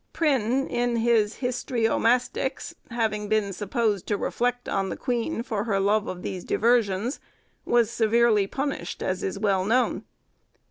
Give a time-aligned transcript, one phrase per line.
[0.13, 6.07] Prynne, in his 'Histriomastix,' having been supposed to reflect on the queen for her love
[6.07, 7.19] of these diversions,
[7.65, 10.03] was severely punished, as is well known.